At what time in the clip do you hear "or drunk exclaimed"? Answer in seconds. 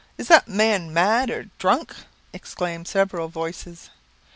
1.29-2.87